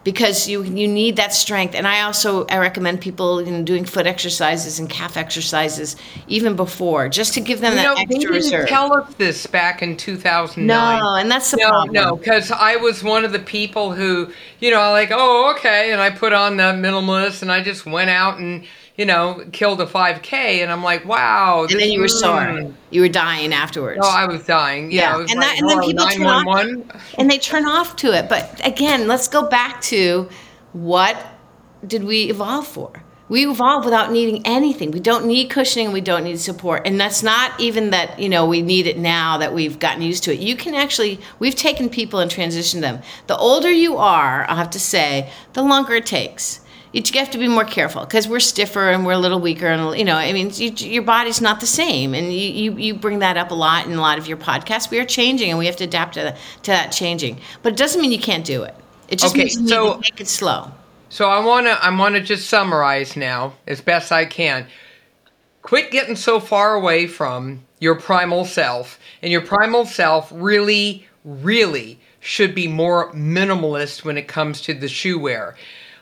[0.05, 1.75] because you you need that strength.
[1.75, 5.97] And I also I recommend people you know, doing foot exercises and calf exercises
[6.27, 8.69] even before, just to give them You that know, they extra didn't reserve.
[8.69, 10.99] tell us this back in 2009.
[11.01, 11.93] no, and that's the No, problem.
[11.93, 15.99] no, because I was one of the people who, you know, like, oh, okay, and
[16.01, 18.63] I put on the minimalist, and I just went out and,
[18.97, 20.33] you know, killed a 5K,
[20.63, 21.65] and I'm like, wow.
[21.69, 22.39] And then you were sore.
[22.39, 22.73] mm.
[22.91, 23.99] You were dying afterwards.
[24.01, 24.91] Oh, I was dying.
[24.91, 27.95] Yeah, Yeah, was and like, that- and then people turn off- and they turn off
[27.97, 28.29] to it.
[28.29, 30.29] But again, let's go back to
[30.73, 31.17] what
[31.85, 33.03] did we evolve for?
[33.27, 34.91] We evolved without needing anything.
[34.91, 35.91] We don't need cushioning.
[35.91, 36.83] We don't need support.
[36.85, 40.23] And that's not even that, you know, we need it now that we've gotten used
[40.25, 40.39] to it.
[40.39, 43.01] You can actually, we've taken people and transitioned them.
[43.25, 46.61] The older you are, I'll have to say, the longer it takes.
[46.95, 49.67] You have to be more careful because we're stiffer and we're a little weaker.
[49.67, 52.13] And, you know, I mean, you, your body's not the same.
[52.13, 52.39] And you,
[52.71, 54.89] you, you bring that up a lot in a lot of your podcasts.
[54.89, 57.41] We are changing and we have to adapt to, to that changing.
[57.63, 58.73] But it doesn't mean you can't do it.
[59.09, 60.71] It just Okay, means you need so- to take it slow.
[61.09, 64.67] So I want to I want to just summarize now as best I can.
[65.61, 71.99] Quit getting so far away from your primal self, and your primal self really really
[72.19, 75.55] should be more minimalist when it comes to the shoe wear.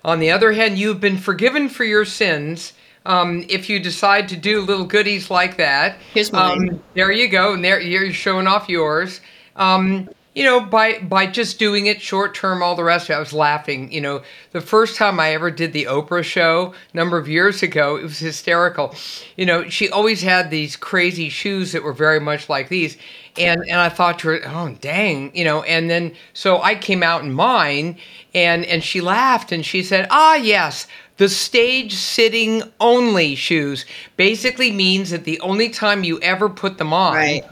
[0.04, 2.74] On the other hand, you've been forgiven for your sins.
[3.06, 6.70] Um, if you decide to do little goodies like that, Here's mine.
[6.70, 9.22] Um, there you go, and there you're showing off yours.
[9.56, 13.34] Um, you know, by by just doing it short term, all the rest I was
[13.34, 13.92] laughing.
[13.92, 14.22] You know,
[14.52, 18.04] the first time I ever did the Oprah show a number of years ago, it
[18.04, 18.96] was hysterical.
[19.38, 22.98] You know, she always had these crazy shoes that were very much like these.
[23.38, 27.04] And and I thought to her, oh dang, you know, and then so I came
[27.04, 27.98] out in mine
[28.34, 33.86] and and she laughed and she said, Ah yes, the stage sitting only shoes
[34.18, 37.44] basically means that the only time you ever put them on Right.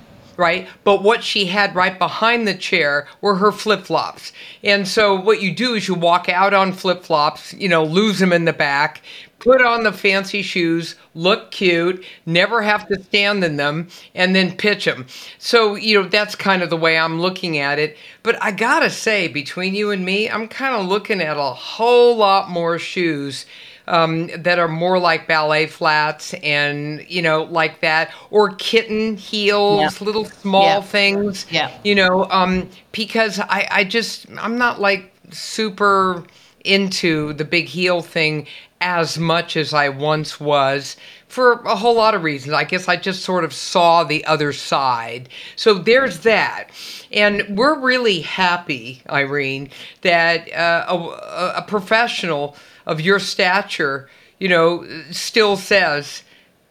[0.42, 0.68] Right?
[0.84, 4.34] But what she had right behind the chair were her flip flops.
[4.64, 8.18] And so what you do is you walk out on flip flops, you know, lose
[8.18, 9.02] them in the back,
[9.42, 14.56] put on the fancy shoes, look cute, never have to stand in them, and then
[14.56, 15.06] pitch them.
[15.40, 17.98] So, you know, that's kind of the way I'm looking at it.
[18.24, 22.16] But I gotta say, between you and me, I'm kind of looking at a whole
[22.16, 23.46] lot more shoes
[23.88, 30.00] um, that are more like ballet flats and you know like that or kitten heels
[30.00, 30.06] Yeah.
[30.06, 30.82] little small Yeah.
[30.82, 31.72] things Yeah.
[31.84, 36.24] you know um, because I, I just i'm not like super
[36.64, 38.48] into the big heel thing
[38.80, 40.98] as much as i once was
[41.32, 42.54] for a whole lot of reasons.
[42.54, 45.30] I guess i just sort of saw the other side.
[45.56, 46.70] So there's that.
[47.12, 49.70] And we're really happy irene
[50.02, 54.10] that uh, a, a professional of your stature
[54.40, 56.24] you know still says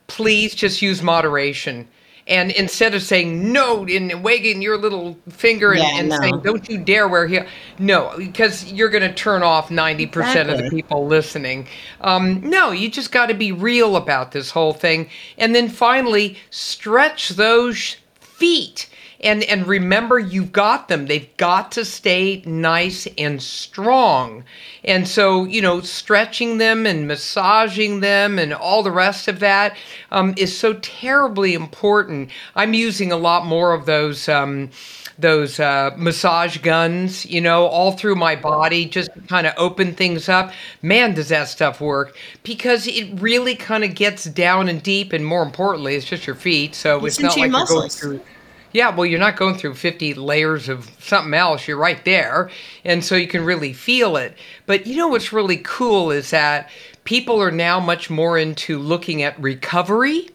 [0.08, 1.88] please just use moderation.
[2.30, 6.16] And instead of saying no and wagging your little finger and, Yeah, and no.
[6.16, 7.44] saying, don't you dare wear heel,
[7.78, 11.66] no, because you're going to turn off 90% of the people listening.
[12.00, 15.10] Um, no, you just got to be real about this whole thing.
[15.36, 18.88] And then finally, stretch those feet.
[19.20, 21.06] And, and remember, you've got them.
[21.06, 24.44] They've got to stay nice and strong.
[24.82, 29.76] And so, you know, stretching them and massaging them and all the rest of that
[30.10, 32.30] um, is so terribly important.
[32.56, 34.28] I'm using a lot more of those.
[34.28, 34.70] Um,
[35.18, 40.30] those uh, massage guns, you know, all through my body, just kind of open things
[40.30, 40.50] up.
[40.80, 42.16] Man, does that stuff work?
[42.42, 46.36] Because it really kind of gets down and deep, and more importantly, it's just your
[46.36, 48.00] feet, so It's it's, not like your you're going muscles.
[48.00, 48.20] through.
[48.72, 51.66] Yeah, well, you're not going through 50 layers of something else.
[51.66, 52.50] You're right there.
[52.84, 54.36] And so you can really feel it.
[54.66, 56.70] But you know what's really cool is that
[57.04, 60.30] people are now much more into looking at recovery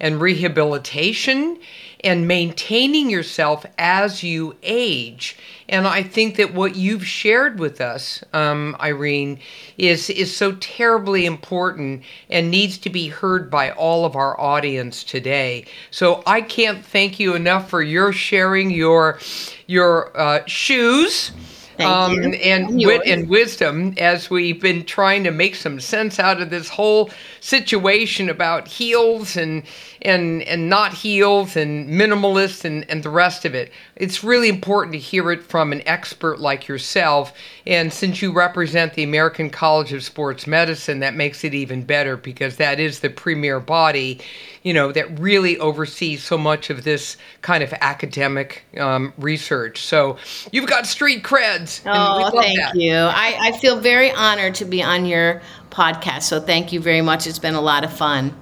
[0.00, 1.58] and rehabilitation
[2.04, 5.36] and maintaining yourself as you age.
[5.68, 9.40] And I think that what you've shared with us, um, Irene,
[9.78, 15.02] is is so terribly important and needs to be heard by all of our audience
[15.02, 15.64] today.
[15.90, 19.18] So I can't thank you enough for your sharing your
[19.66, 21.32] your uh, shoes.
[21.80, 26.48] Um, and wit and wisdom as we've been trying to make some sense out of
[26.48, 29.64] this whole situation about heels and
[30.04, 33.72] and and not heels and minimalist and, and the rest of it.
[33.96, 37.32] It's really important to hear it from an expert like yourself.
[37.66, 42.16] And since you represent the American College of Sports Medicine, that makes it even better
[42.16, 44.20] because that is the premier body,
[44.62, 49.82] you know, that really oversees so much of this kind of academic um, research.
[49.82, 50.18] So
[50.52, 51.80] you've got street creds.
[51.86, 52.74] Oh, thank that.
[52.74, 52.94] you.
[52.94, 55.40] I, I feel very honored to be on your
[55.70, 56.22] podcast.
[56.22, 57.26] So thank you very much.
[57.26, 58.36] It's been a lot of fun.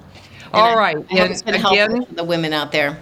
[0.53, 0.97] All right.
[1.11, 2.97] I, I and again, the women out there.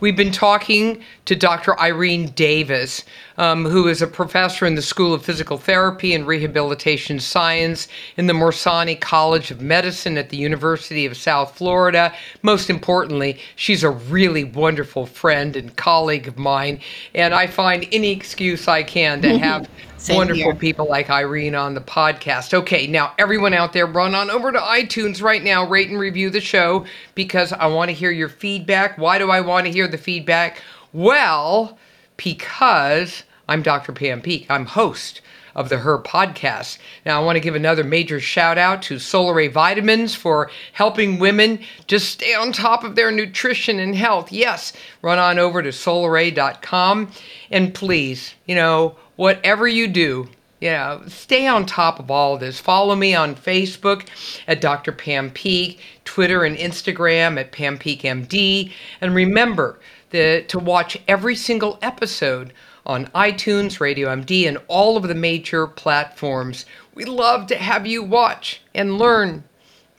[0.00, 1.78] We've been talking to Dr.
[1.80, 3.02] Irene Davis,
[3.36, 8.28] um, who is a professor in the School of Physical Therapy and Rehabilitation Science in
[8.28, 12.14] the Morsani College of Medicine at the University of South Florida.
[12.42, 16.78] Most importantly, she's a really wonderful friend and colleague of mine,
[17.12, 19.68] and I find any excuse I can to have
[20.08, 20.54] same wonderful here.
[20.54, 22.54] people like Irene on the podcast.
[22.54, 26.30] Okay, now everyone out there, run on over to iTunes right now, rate and review
[26.30, 26.84] the show
[27.14, 28.98] because I want to hear your feedback.
[28.98, 30.62] Why do I want to hear the feedback?
[30.92, 31.78] Well,
[32.16, 33.92] because I'm Dr.
[33.92, 34.46] Pam Peeke.
[34.50, 35.20] I'm host
[35.54, 36.78] of the Her podcast.
[37.04, 41.60] Now, I want to give another major shout out to Solaray Vitamins for helping women
[41.86, 44.30] just stay on top of their nutrition and health.
[44.30, 47.10] Yes, run on over to solaray.com
[47.50, 50.28] and please, you know, whatever you do,
[50.60, 52.60] you know, stay on top of all of this.
[52.60, 54.06] Follow me on Facebook
[54.46, 54.92] at Dr.
[54.92, 61.34] Pam Peeke, Twitter and Instagram at Pam Peeke MD, and remember that to watch every
[61.34, 62.52] single episode
[62.86, 66.64] on iTunes, Radio MD, and all of the major platforms.
[66.94, 69.42] We love to have you watch and learn.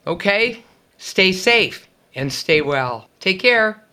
[0.08, 0.64] Okay?
[0.98, 3.10] Stay safe and stay well.
[3.20, 3.84] Take care.